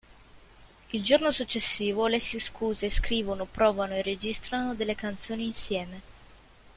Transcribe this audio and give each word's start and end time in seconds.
Il 0.93 1.03
giorno 1.03 1.29
successivo 1.29 2.07
lei 2.07 2.19
si 2.19 2.39
scusa 2.39 2.87
e 2.87 2.89
scrivono, 2.89 3.45
provano 3.45 3.93
e 3.93 4.01
registrano 4.01 4.73
delle 4.73 4.95
canzoni 4.95 5.45
insieme. 5.45 6.01